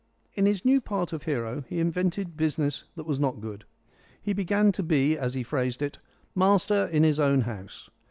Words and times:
In 0.33 0.47
his 0.47 0.65
new 0.65 0.81
part 0.81 1.13
of 1.13 1.25
hero 1.25 1.63
he 1.69 1.79
invented 1.79 2.35
business 2.35 2.85
that 2.95 3.05
was 3.05 3.19
not 3.19 3.39
good. 3.39 3.65
He 4.19 4.33
began 4.33 4.71
to 4.71 4.81
be, 4.81 5.15
as 5.15 5.35
he 5.35 5.43
phrased 5.43 5.83
it, 5.83 5.99
"master 6.33 6.87
in 6.87 7.03
his 7.03 7.19
own 7.19 7.41
house." 7.41 7.87